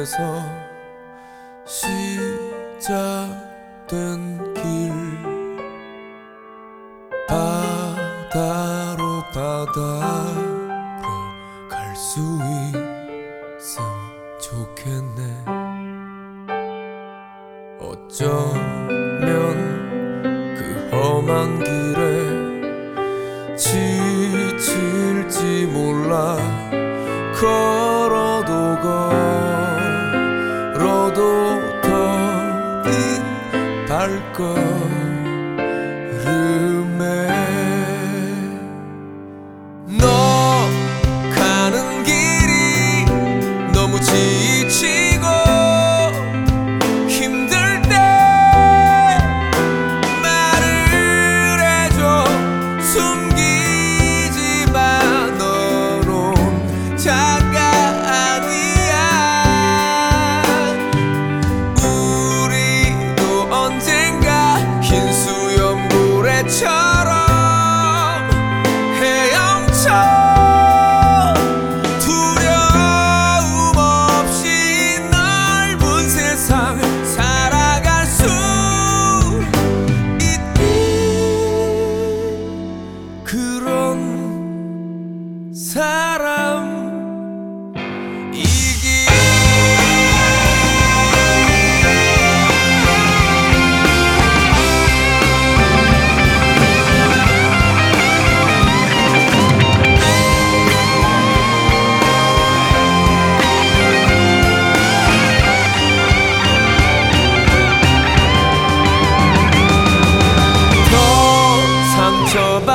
[0.00, 0.59] 연못에서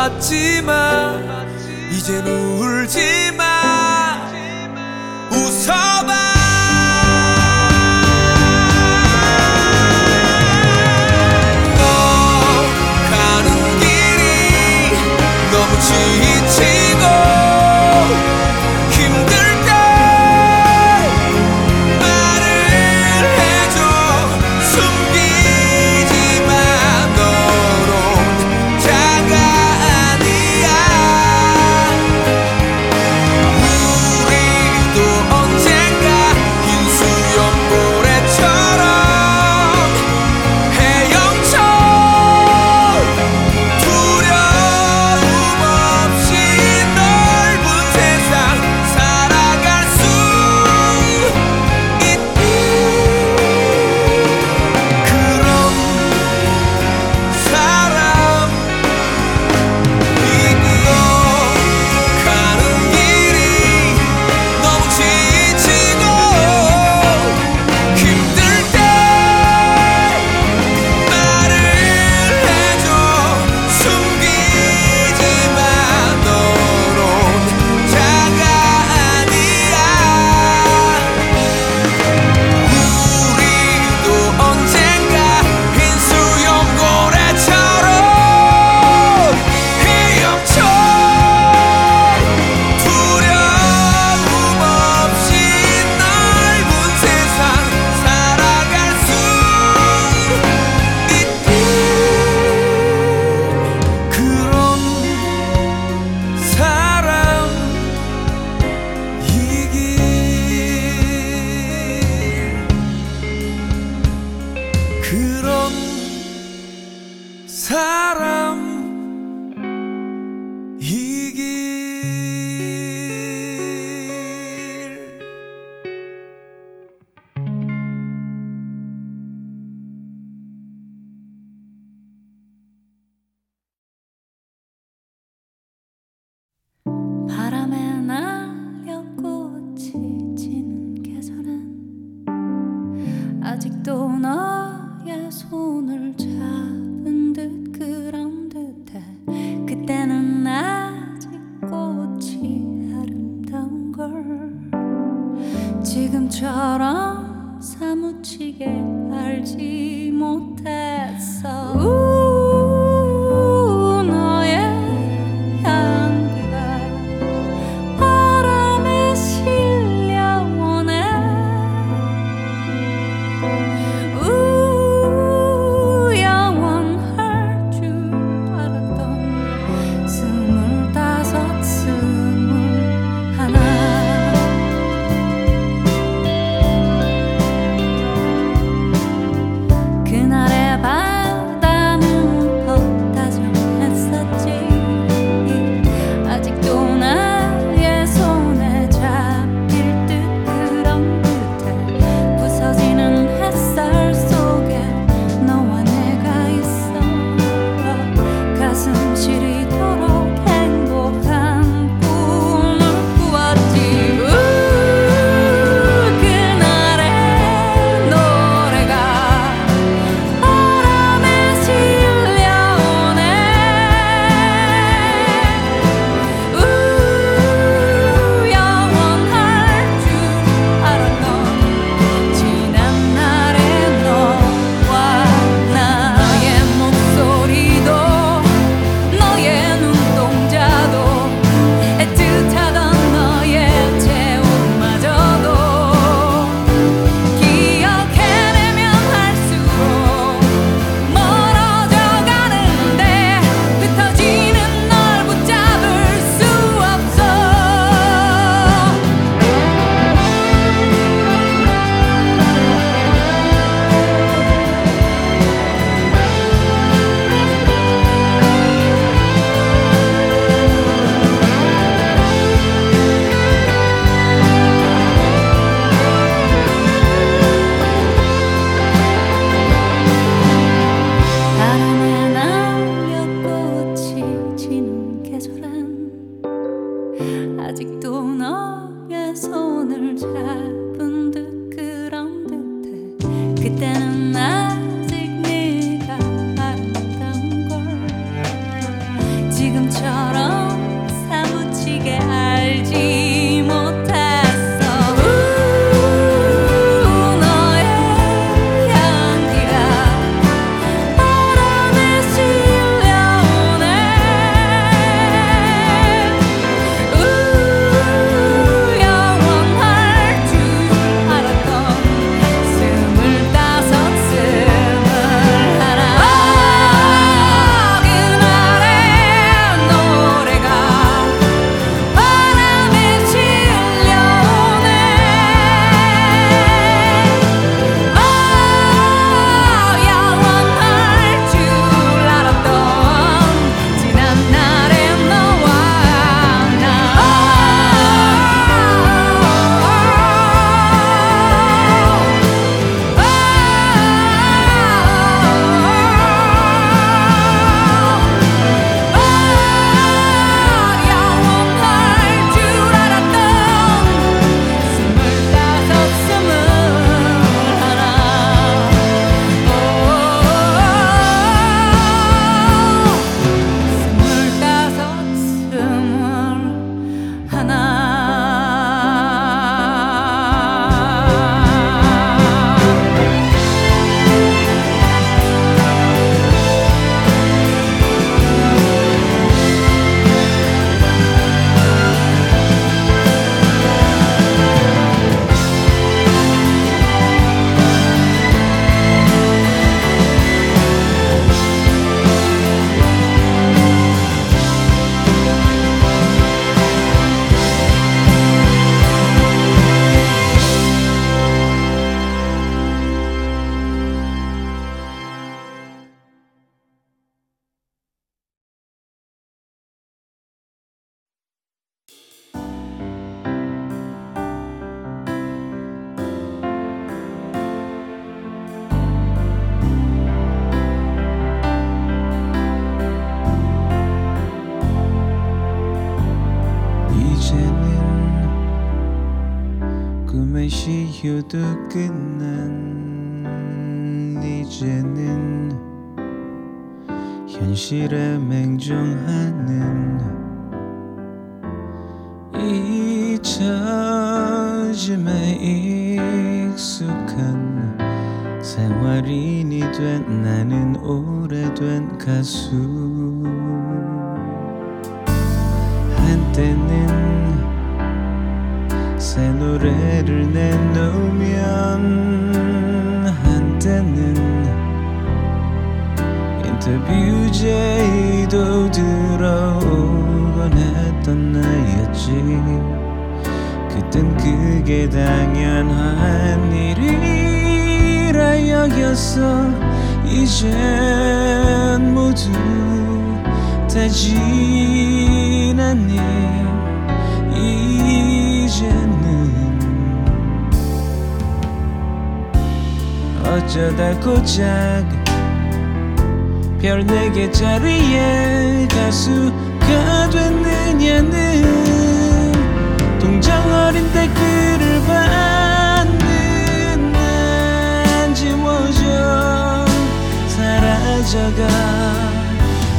[0.05, 1.49] 받지만
[1.91, 3.24] 이젠 울지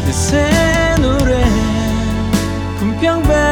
[0.07, 1.43] 내 새 노래
[2.79, 3.46] 품평받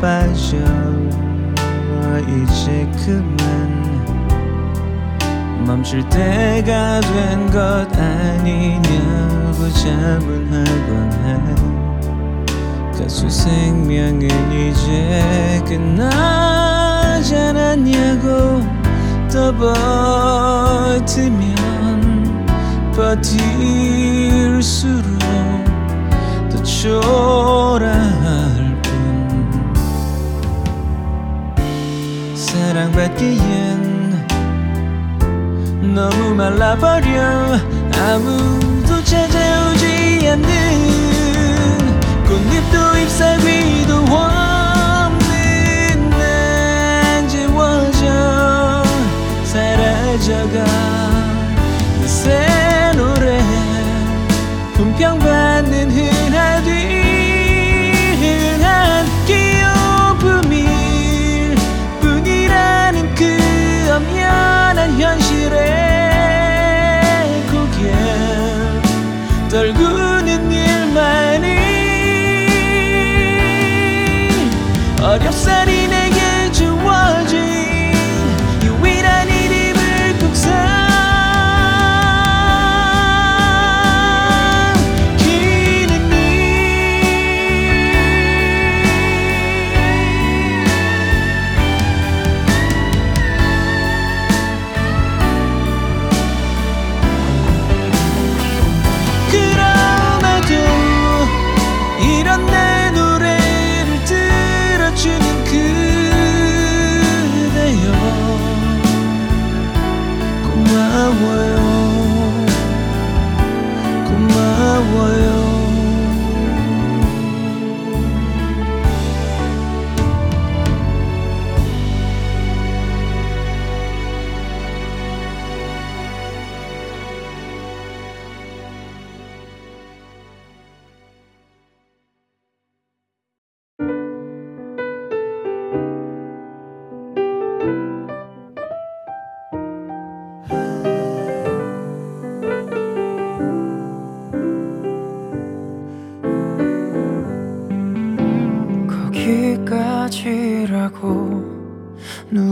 [0.00, 0.56] 빠져
[2.26, 3.36] 이제 그만
[5.66, 11.36] 멈출 때가 된 것 아니냐고 자문하곤 해
[12.98, 18.60] 가수 생명은 이제 끝나지 않았냐고
[19.30, 19.52] 더
[20.98, 22.46] 버티면
[22.94, 23.34] 버틸수록
[26.50, 28.47] 더 초라할
[32.98, 34.26] 사랑받기엔
[35.94, 37.56] 너무 말라버려.
[37.92, 40.48] 아무도 찾아오지 않는.
[42.26, 45.20] 꽃잎도 잎사귀도 없는
[46.10, 48.82] 난 지워져
[49.44, 50.64] 사라져가.
[52.00, 53.40] 내새 노래
[54.74, 56.17] 품평받는 흔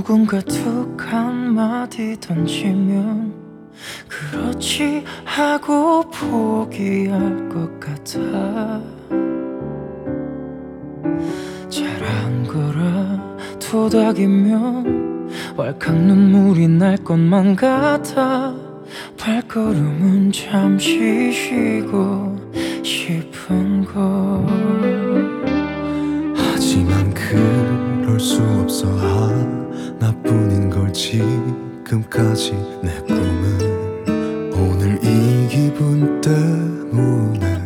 [0.07, 3.35] 누군가 툭 한마디 던지면
[4.09, 8.81] 그렇지 하고 포기할 것 같아.
[11.69, 18.55] 잘한 거라 토닥이면 왈칵 눈물이 날 것만 같아.
[19.19, 22.37] 발걸음은 잠시 쉬고
[22.85, 24.47] 싶은 걸.
[26.37, 29.16] 하지만 그럴 수 없어
[30.97, 37.59] 지금까지 내 꿈은 오늘 이 기분 때문에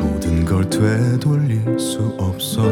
[0.00, 2.62] 모든 걸 되돌릴 수 없어.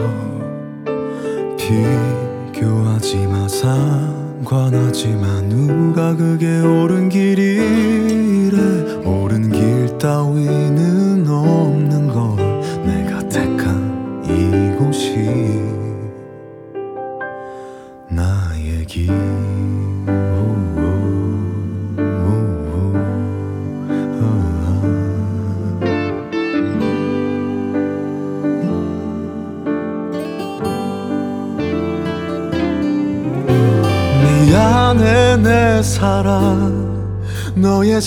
[1.58, 5.42] 비교하지 마 상관하지 마.
[5.42, 8.47] 누가 그게 옳은 길이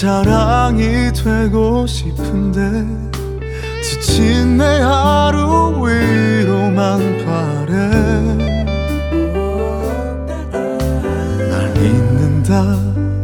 [0.02, 2.88] 자랑이 되고 싶은데
[3.84, 7.76] 지친 내 하루 위로만 바래.
[11.52, 12.78] 날 잊는다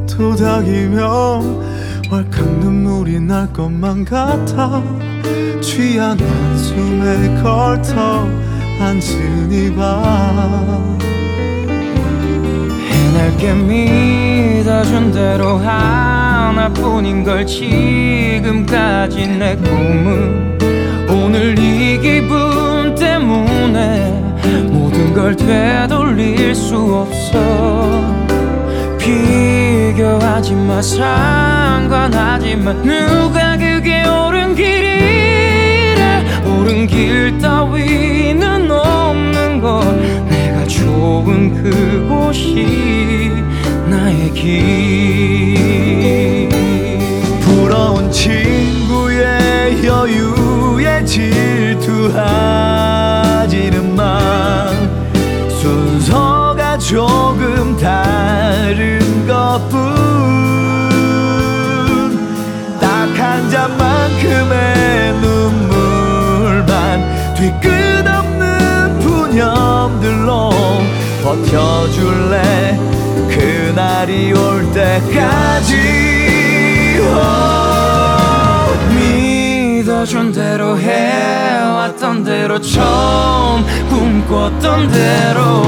[0.05, 1.41] 도닥이며
[2.11, 4.83] 왈칵 눈물이 날 것만 같아.
[5.59, 8.27] 취한 한숨에 걸터
[8.79, 10.99] 앉은 이밤
[12.91, 16.16] 해낼게 믿어준 대로 하
[16.51, 20.57] 나뿐인 걸 지금까지 내 꿈은
[21.09, 24.11] 오늘 이 기분 때문에
[24.69, 28.17] 모든 걸 되돌릴 수 없어.
[28.97, 36.25] 비교하지 마 상관하지 마 누가 그게 옳은 길이래?
[36.45, 39.83] 옳은 길 따위는 없는 것.
[40.29, 43.26] 내가 좋은 그곳이
[47.41, 52.15] 부러운 친구의 여유에 질투하지는
[53.95, 54.69] 마.
[55.59, 60.76] 순서가 조금 다른 것뿐
[74.97, 75.75] 때까지.
[78.95, 85.63] 믿어준 대로 해왔던 대로 처음 꿈꿨던 대로.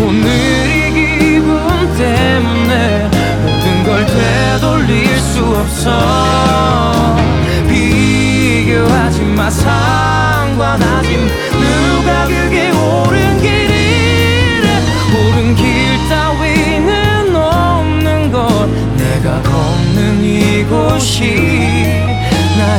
[0.00, 1.56] 오늘 이 기분
[1.96, 3.10] 때문에
[3.42, 7.16] 모든 걸 되돌릴 수 없어.
[7.68, 11.26] 비교하지 마 상관하지 마.
[11.58, 12.70] 누가 그게
[21.08, 21.24] 이곳이
[22.58, 22.78] 나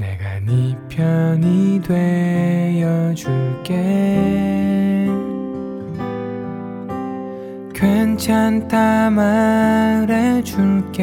[0.00, 3.74] 내가 네 편이 되어줄게.
[7.74, 11.02] 괜찮다 말해줄게.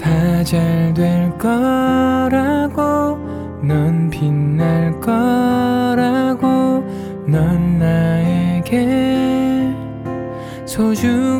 [0.00, 3.18] 다 잘 될 거라고
[3.62, 6.82] 넌 빛날 거라고
[7.26, 8.76] 넌 나에게
[10.66, 11.37] 소중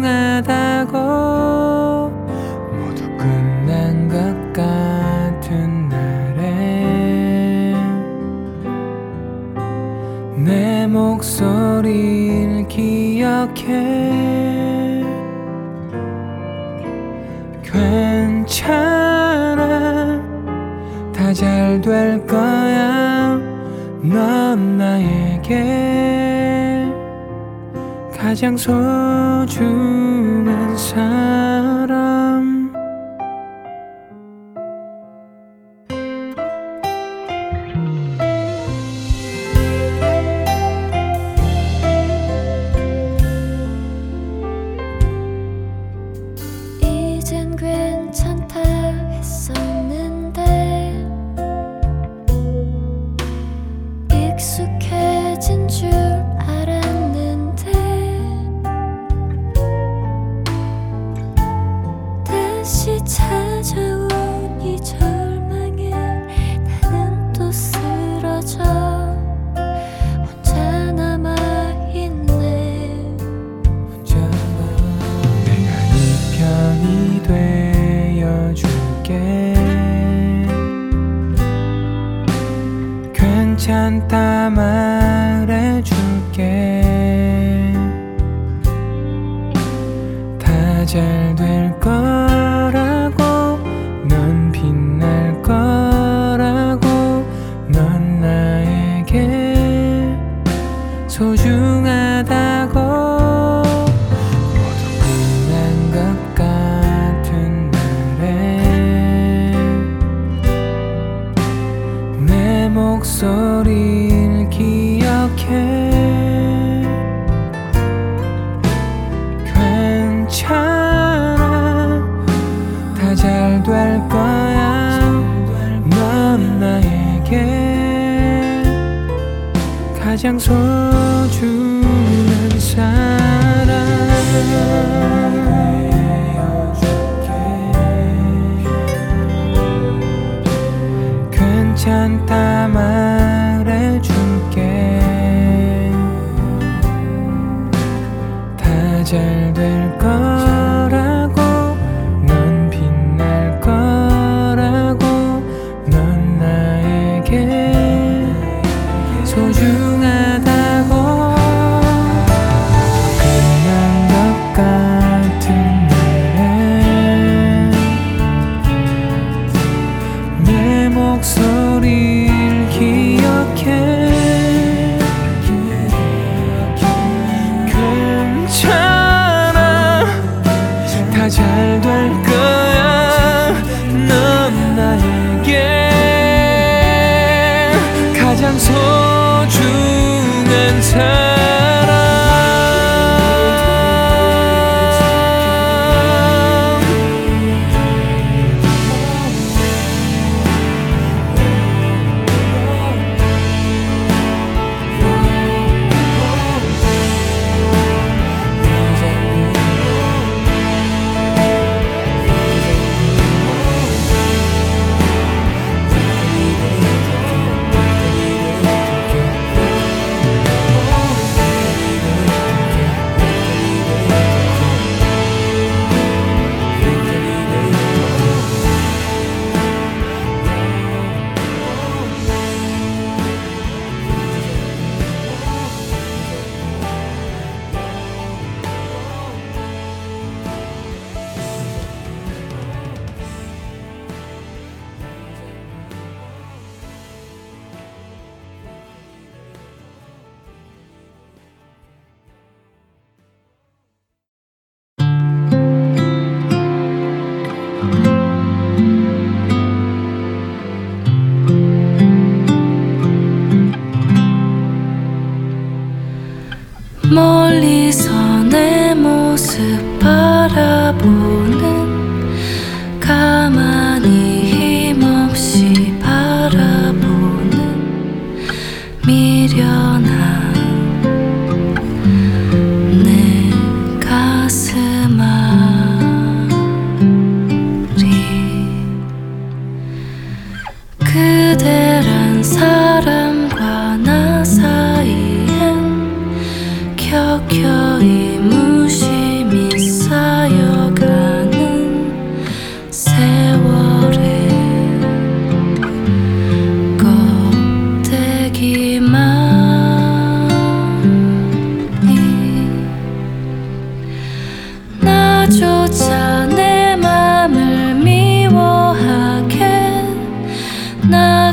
[13.69, 15.05] 게
[17.63, 19.63] 괜찮아.
[21.13, 23.39] 다 잘 될 거야
[24.01, 25.53] 넌 나에게.
[28.17, 29.47] 가장 소중한
[30.77, 31.68] 사람.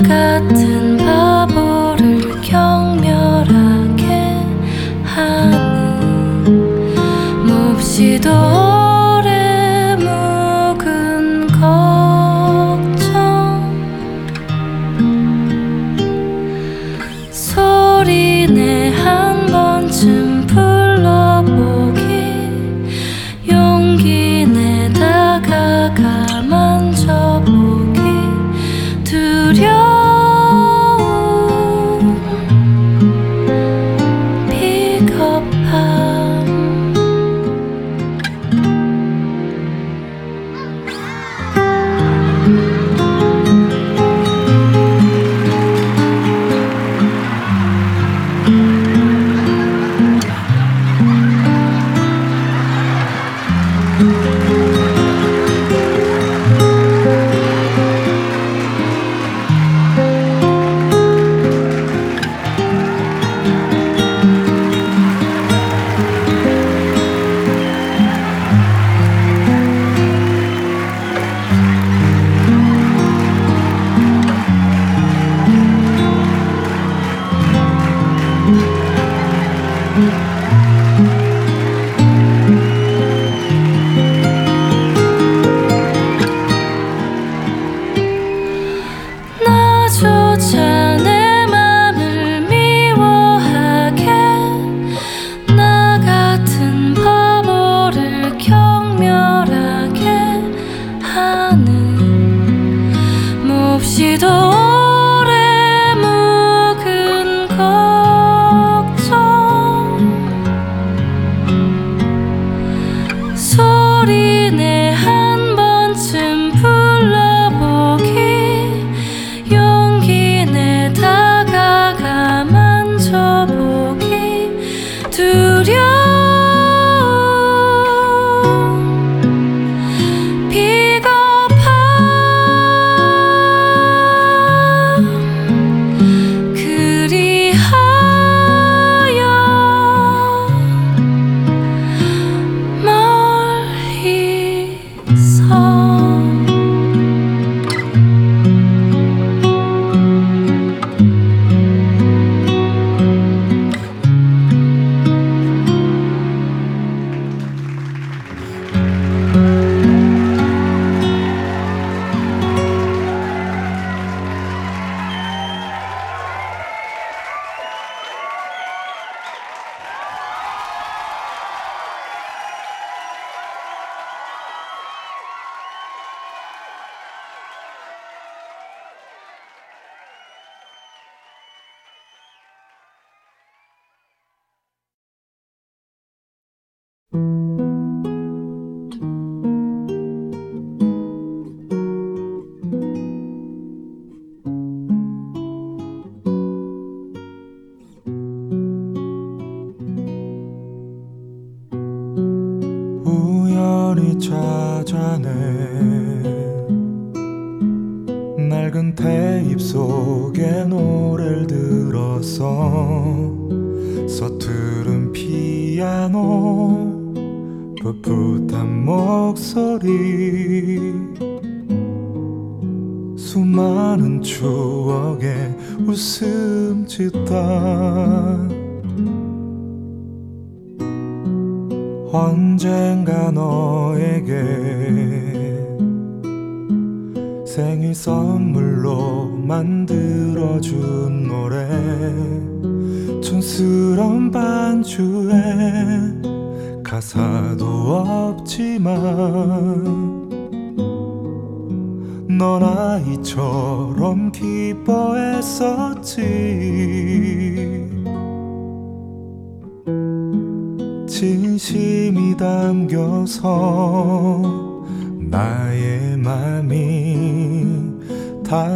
[0.07, 0.54] got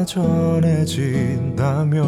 [0.09, 2.03] 전해진다면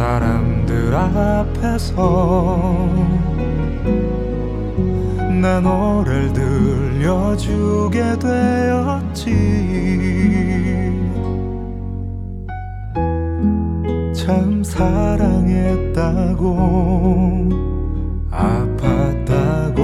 [0.00, 1.94] 사람들 앞에서
[5.42, 9.24] 내 노래를 들려주게 되었지.
[14.14, 16.46] 참 사랑했다고
[18.30, 19.76] 아팠다고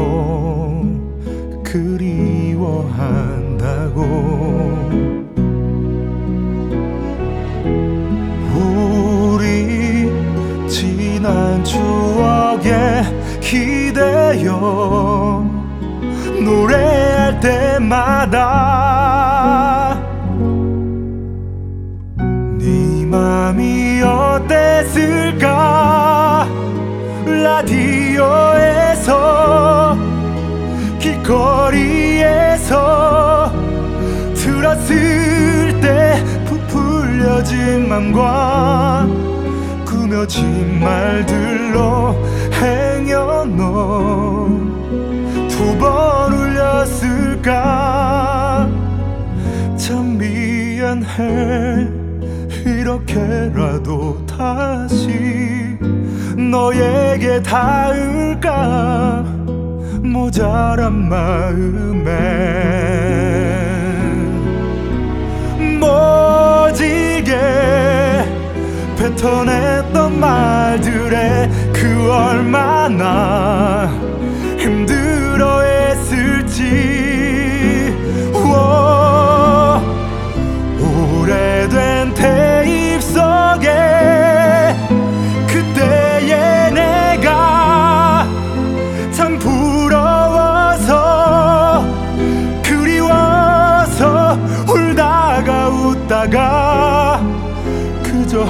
[1.63, 2.87] 그리워한다고.
[11.27, 13.03] 지난 추억에
[13.41, 15.45] 기대어
[16.41, 18.39] 노래할 때마다
[22.61, 25.47] 네 맘이 어땠을까?
[27.27, 29.17] 라디오에서
[31.01, 32.71] 길거리에서
[34.37, 39.26] 들었을 때 부풀려진 맘과
[40.17, 42.17] 꾸며진 말들로
[42.55, 43.59] 행여놓은
[45.49, 47.47] 두번 울렸을까?
[49.77, 51.89] 참 미안해.
[52.65, 55.77] 이렇게라도 다시
[56.51, 59.23] 너에게 닿을까?
[60.03, 62.07] 모자란 마음에.
[65.79, 67.37] 모지게
[69.07, 73.89] 뱉어냈던 말들에 그 얼마나
[74.59, 76.65] 힘들어 했을지.
[78.33, 79.81] 워,
[80.81, 84.75] 오래된 테잎 속에
[85.47, 88.27] 그때의 내가
[89.13, 90.97] 참 부러워서
[92.65, 94.37] 그리워서
[94.69, 96.66] 울다가 웃다가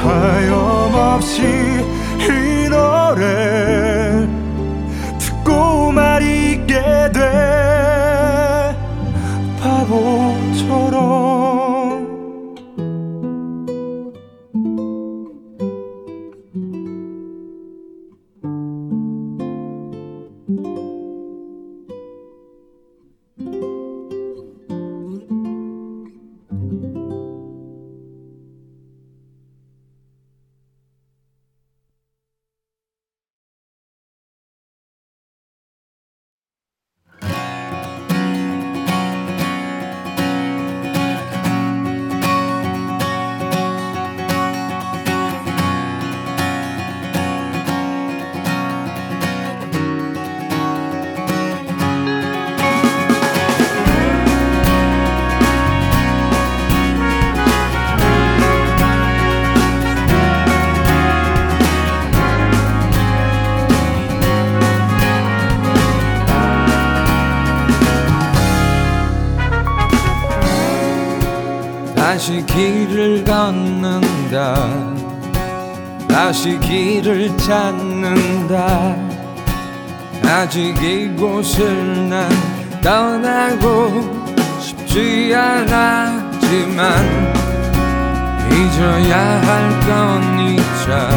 [0.07, 4.27] 하염없이 이 노래
[5.19, 6.75] 듣고만 있게
[7.13, 8.77] 돼
[9.61, 11.46] 바보처럼
[72.27, 74.57] 다시 길을 걷는다.
[76.09, 78.97] 다시 길을 찾는다.
[80.25, 82.29] 아직 이곳을 난
[82.83, 84.27] 떠나고
[84.59, 86.83] 싶지 않았지만
[88.51, 91.09] 잊어야 할건 잊자.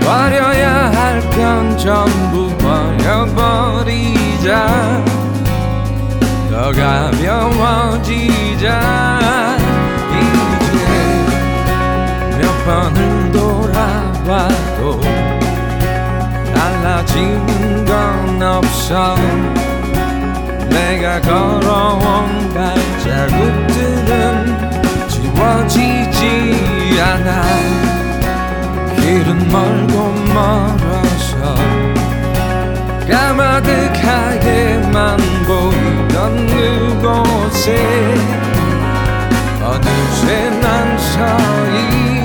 [0.00, 4.02] 버려야 할 건 전부 버려버리자.
[6.50, 8.02] 더 가벼워지자
[12.64, 15.00] 번을 돌아봐도
[16.54, 19.16] 달라지는 건 없어.
[20.68, 24.10] 내가 걸어온 발자국들은
[25.08, 27.42] 지워지지 않아.
[28.96, 31.56] 길은 멀고 멀어서
[33.10, 34.96] 까마득하게만
[35.46, 37.66] 보이던 그곳에
[39.60, 41.16] 어느새 난서
[41.76, 42.21] 있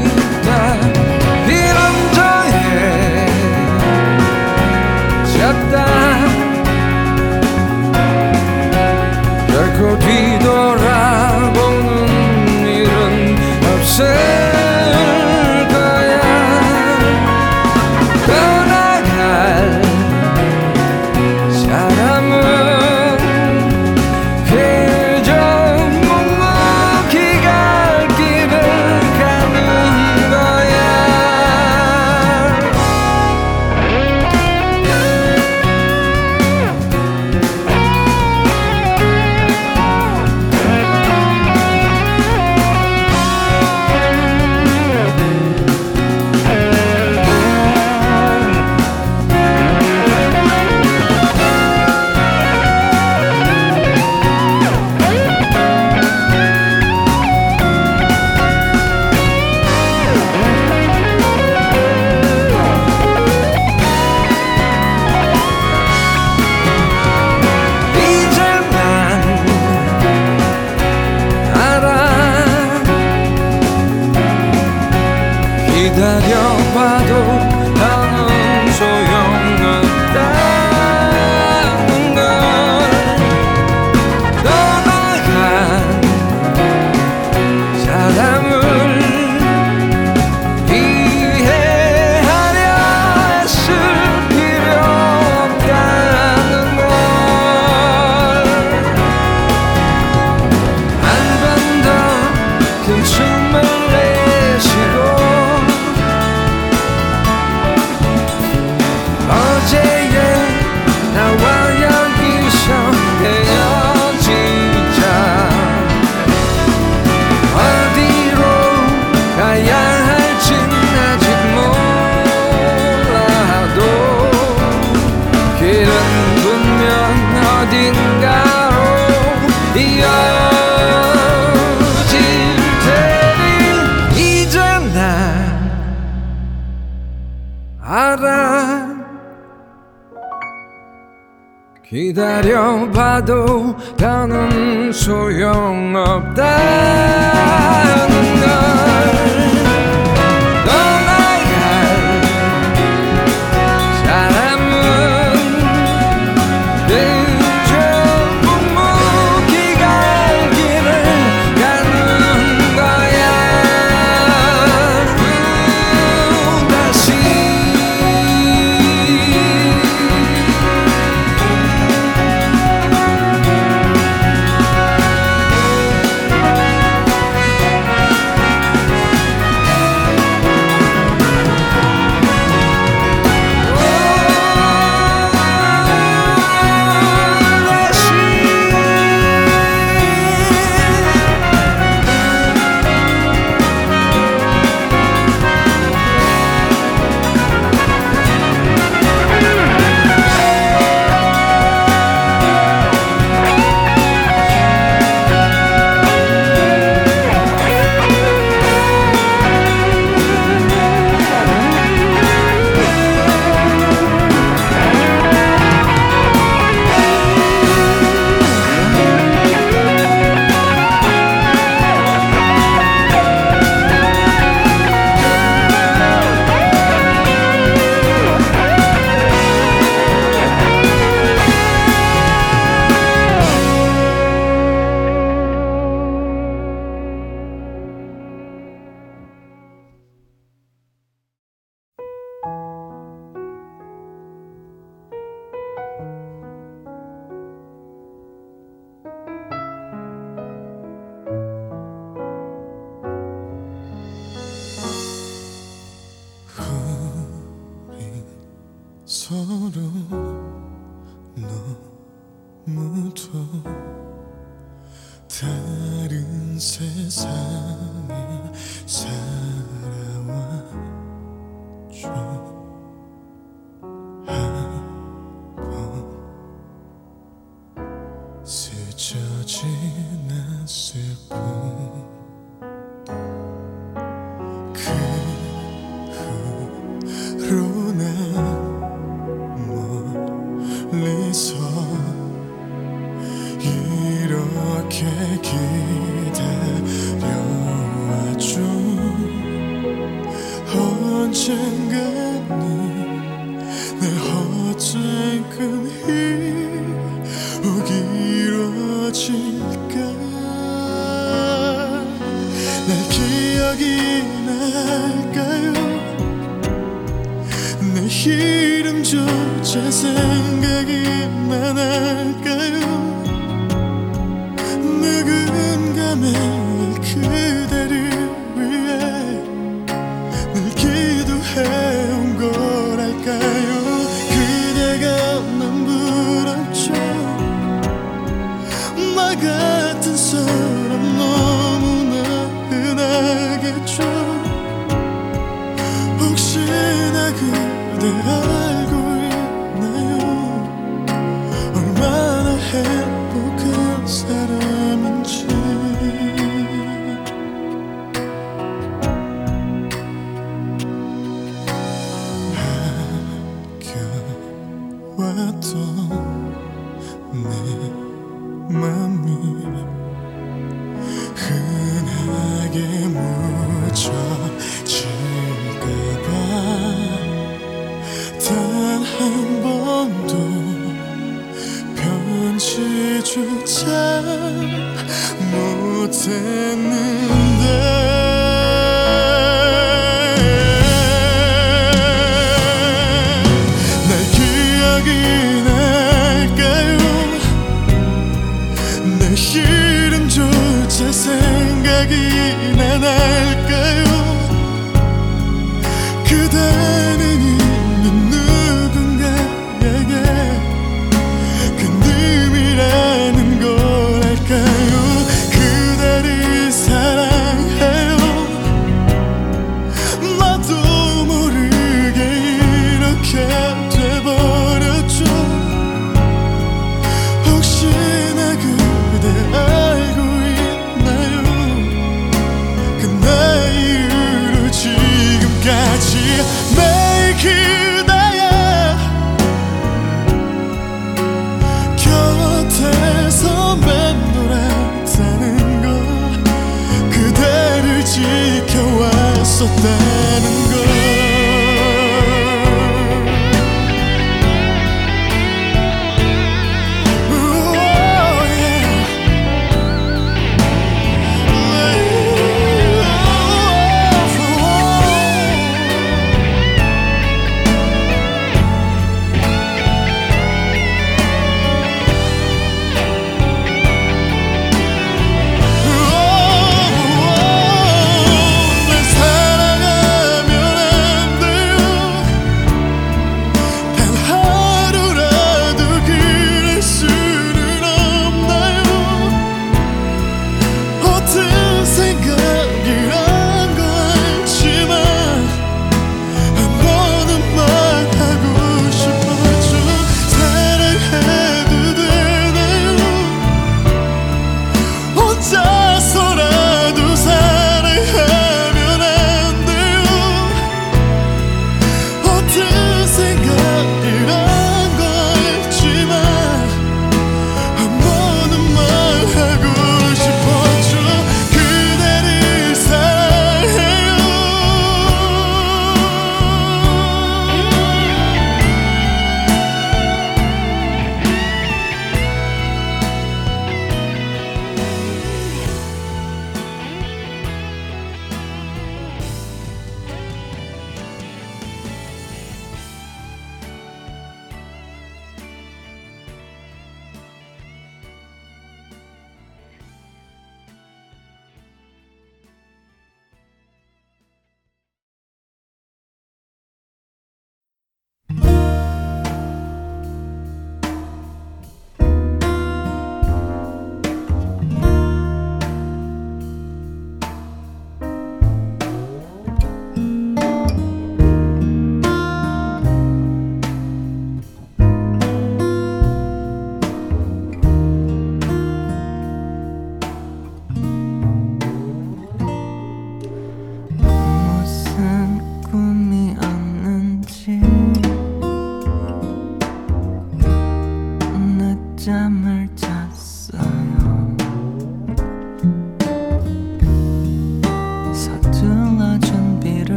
[5.71, 6.06] down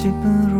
[0.00, 0.57] 气氛如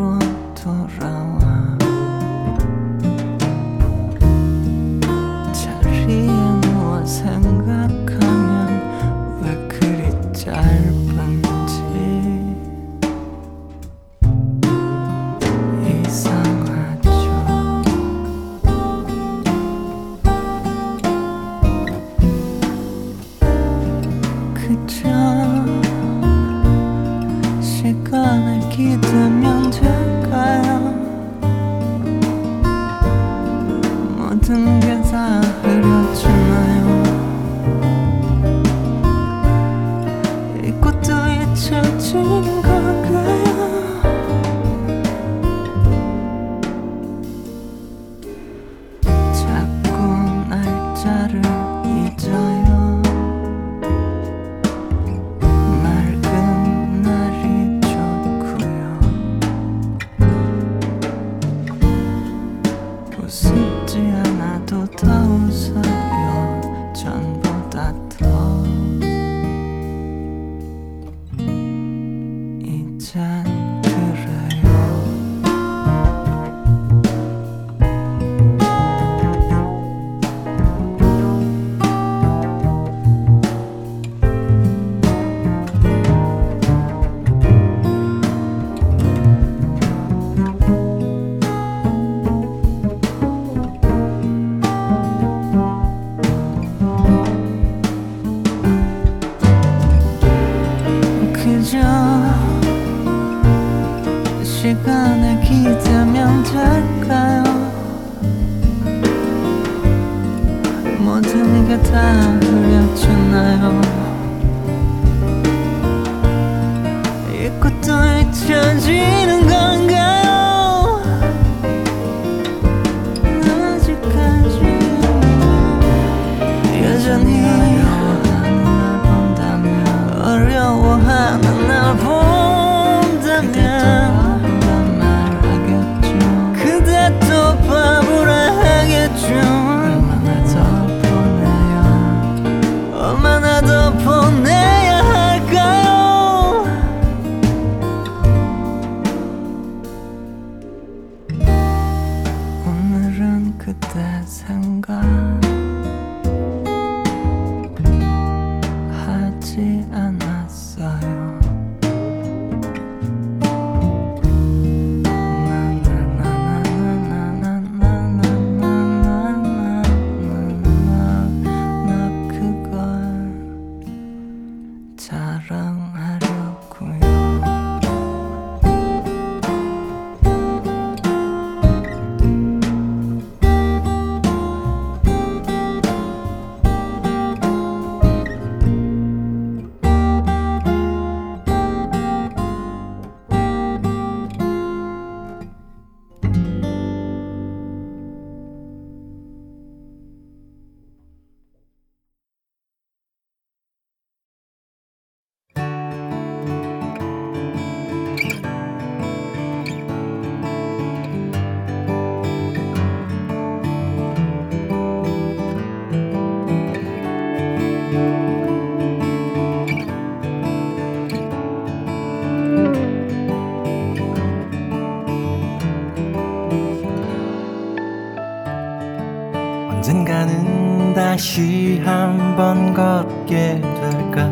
[231.18, 234.30] 다시 한번 걷게 될까?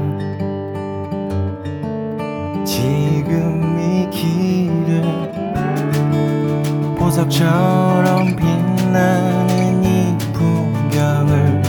[2.65, 5.03] 지금 이 길을
[6.97, 11.61] 보석처럼 빛나는 이 풍경을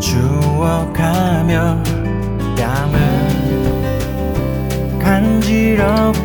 [0.00, 1.82] 주워가며
[2.56, 2.98] 뺨을
[4.98, 6.19] 간지럽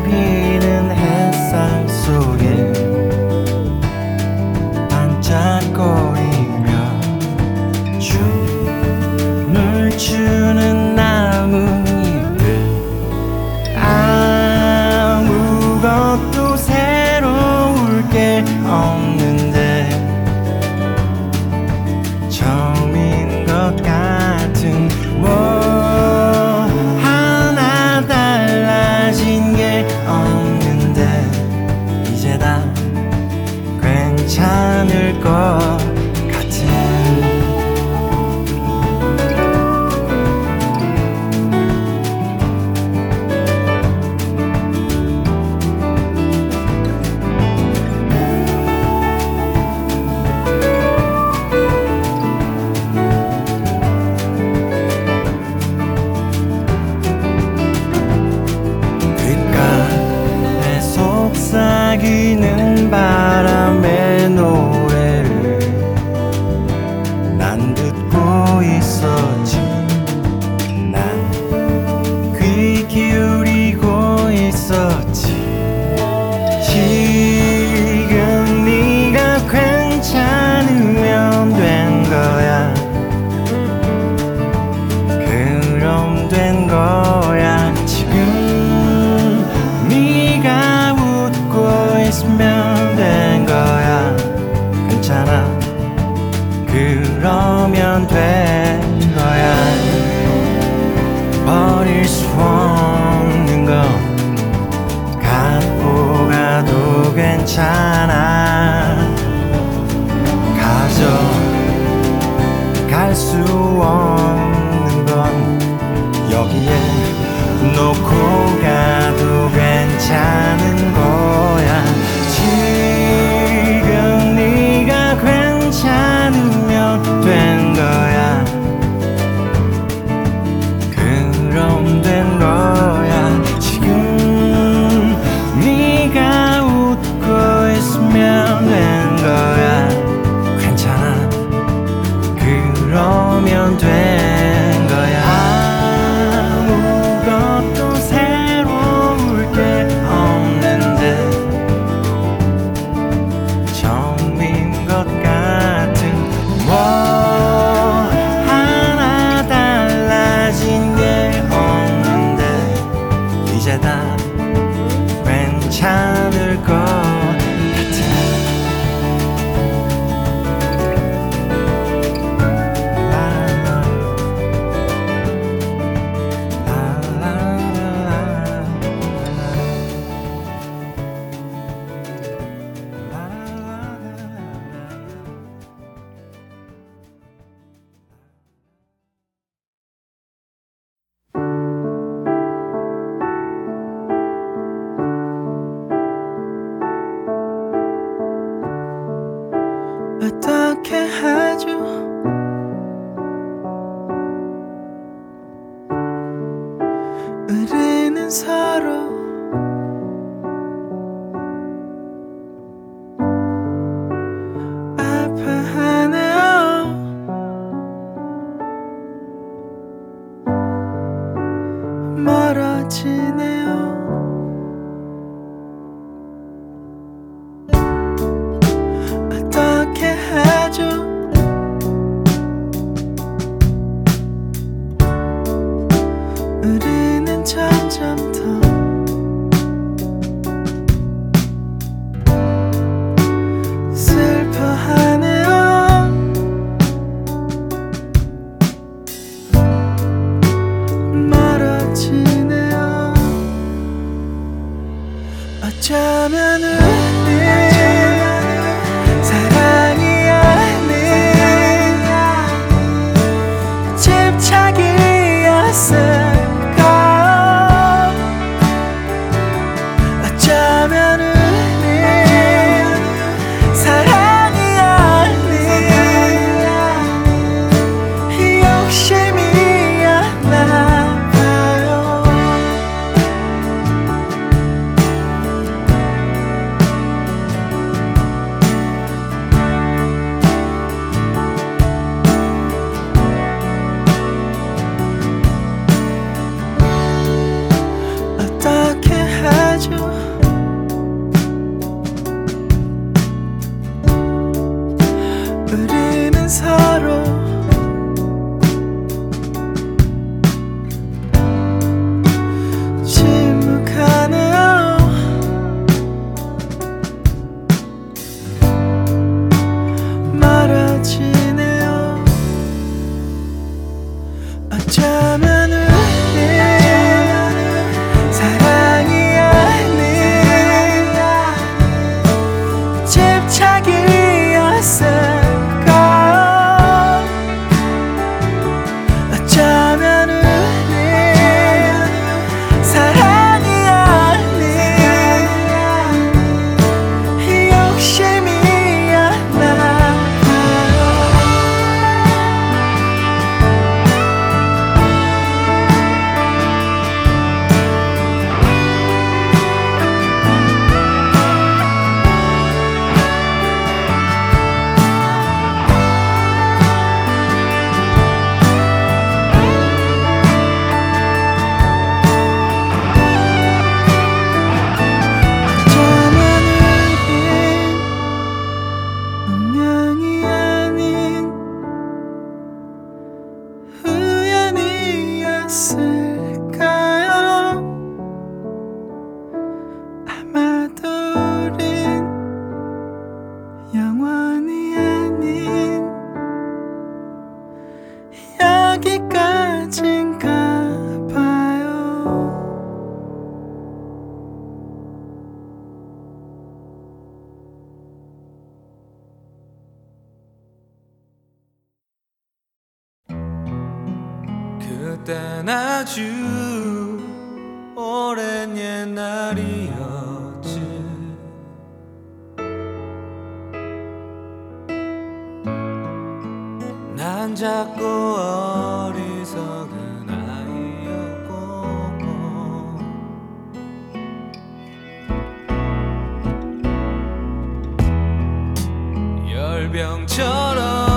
[439.86, 441.15] 열병처럼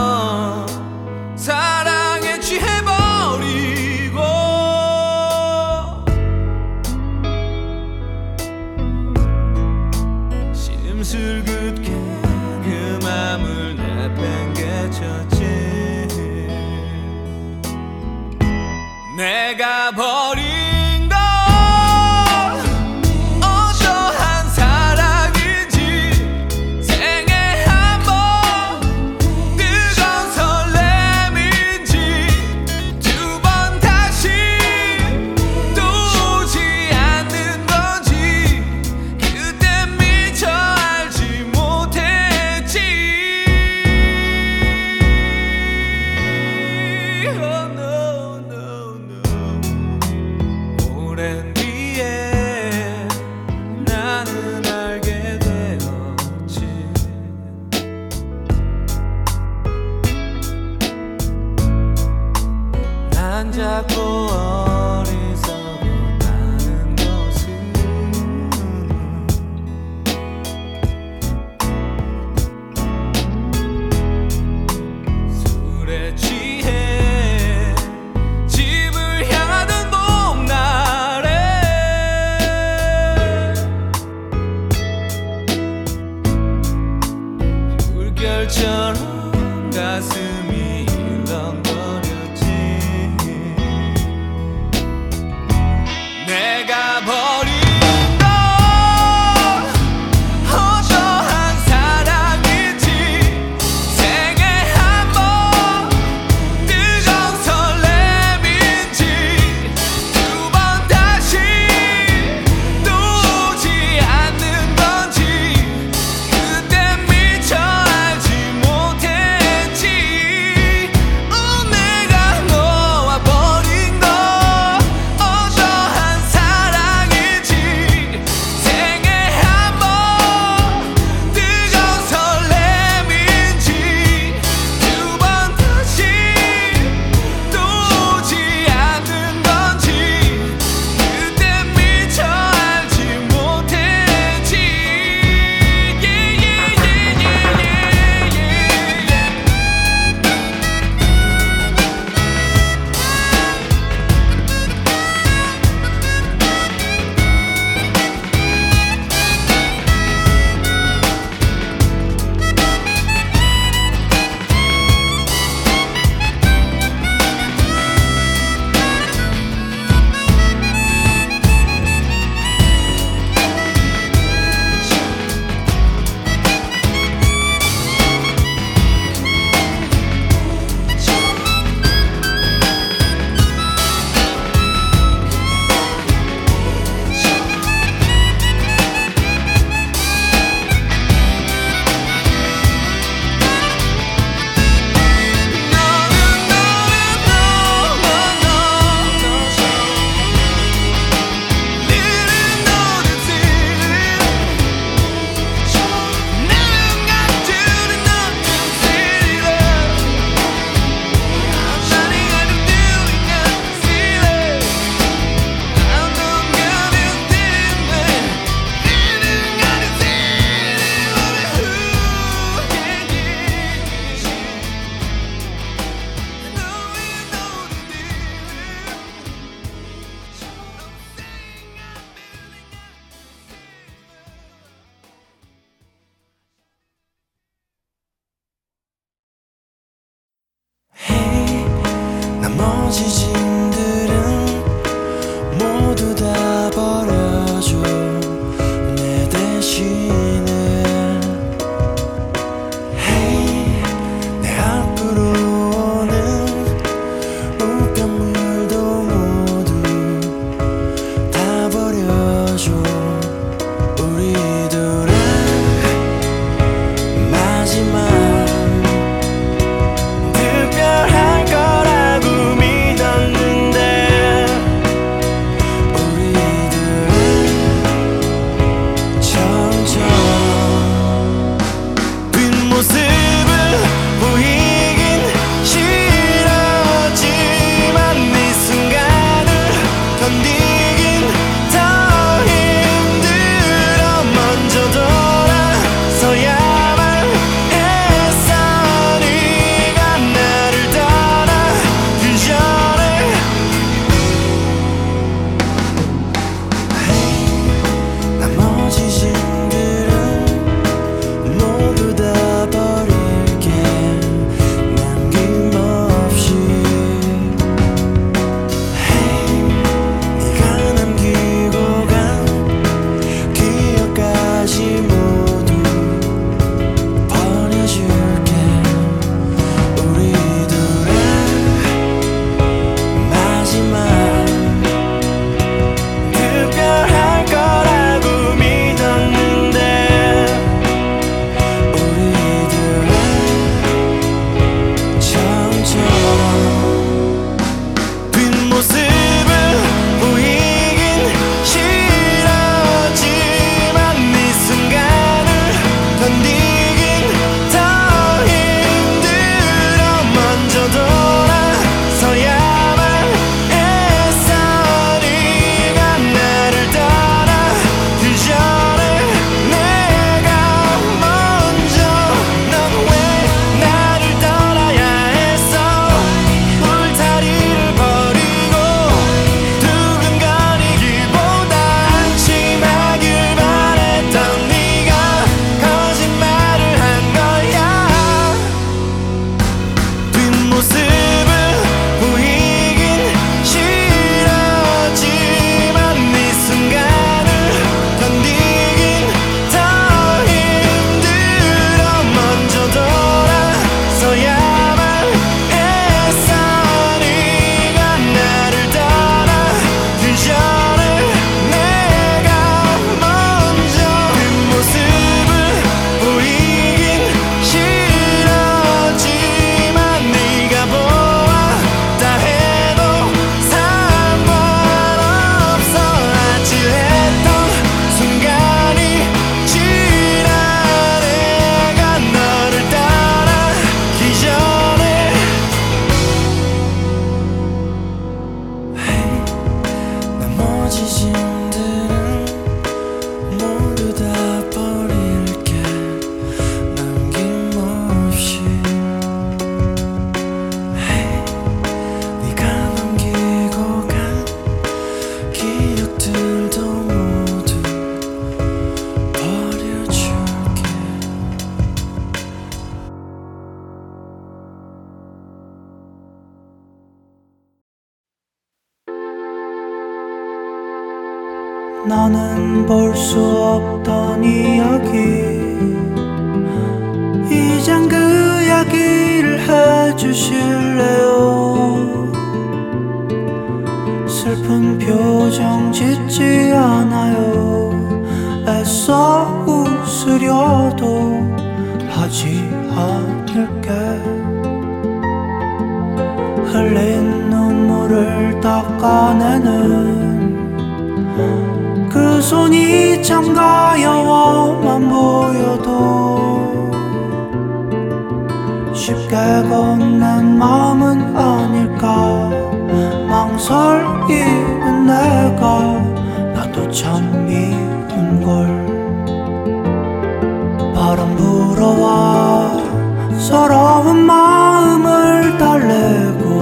[523.50, 526.62] 서러운 마음을 달래고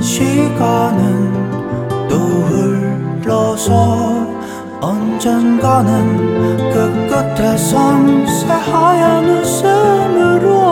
[0.00, 1.48] 시간은
[2.08, 2.16] 또
[3.22, 4.26] 흘러서
[4.80, 10.67] 언젠가는 그 끝에 섬세하얀 웃음으로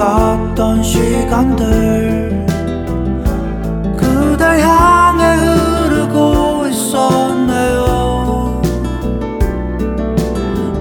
[0.00, 2.46] 갔던 시간들
[3.98, 8.62] 그대 향해 흐르고 있었네요.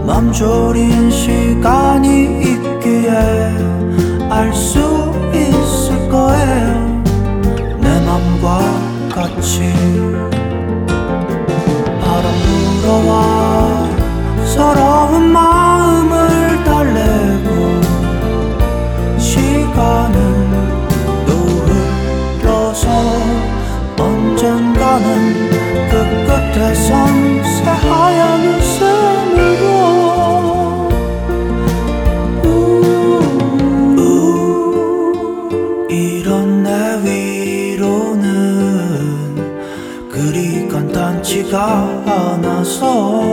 [0.08, 3.10] 맘 졸인 시간이 있기에
[4.30, 7.04] 알 수 있을 거예요.
[7.82, 8.62] 내 맘과
[9.14, 9.74] 같이
[12.00, 12.24] 바람
[12.82, 13.90] 불어와
[14.46, 15.59] 서러운 마음
[26.70, 29.66] 세상 새하얀 웃음으로
[33.98, 33.98] 우,
[35.90, 36.70] 이런 내
[37.74, 38.30] 위로는
[40.12, 43.29] 그리 간단치가 않아서.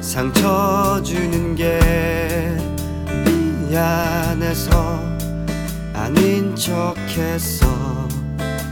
[0.00, 1.78] 상처 주는 게
[3.68, 4.98] 미안해서
[5.92, 7.66] 아닌 척해서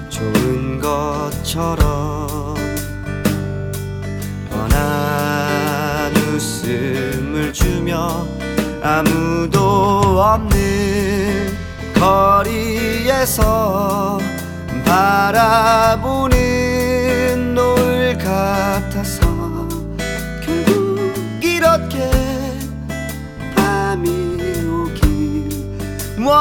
[0.08, 2.56] 좋은 것처럼
[4.50, 8.26] 뻔한 웃음을 주며
[8.82, 9.60] 아무도
[10.20, 11.56] 없는
[11.94, 13.38] 거리에서
[14.84, 16.34] 바라보는
[17.54, 18.77] 노을가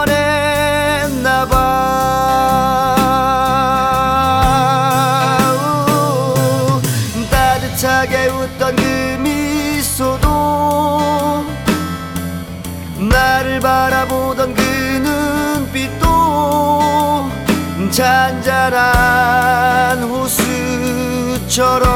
[0.05, 1.55] 변했나봐.
[7.31, 8.83] 따뜻하게 웃던 그
[9.19, 10.27] 미소도
[13.09, 14.61] 나를 바라보던 그
[15.71, 16.05] 눈빛도
[17.91, 18.83] 잔잔한
[20.03, 21.87] 호수처럼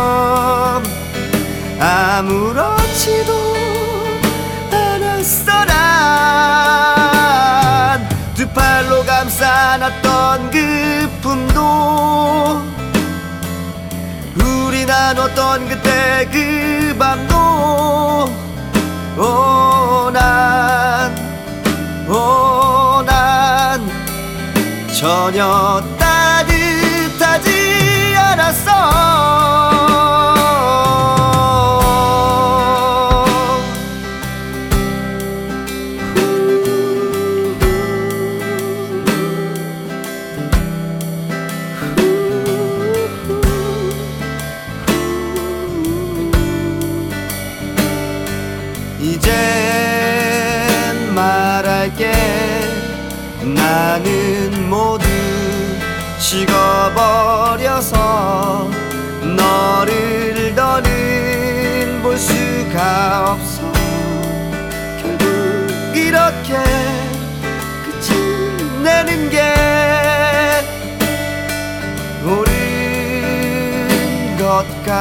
[8.54, 12.62] 팔로 감싸놨던 그 품도
[14.44, 18.30] 우리 나눴던 그때 그 밤도
[19.18, 20.12] 오난
[22.08, 23.90] 오난
[24.94, 25.82] 전혀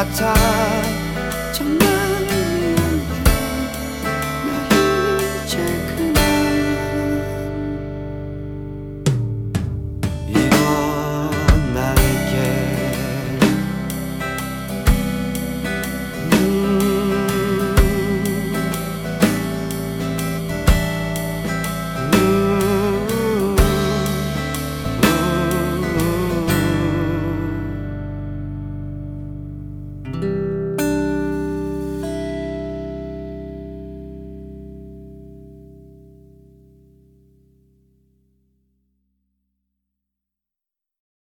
[0.05, 0.80] time.